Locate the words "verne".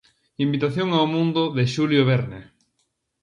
2.11-2.41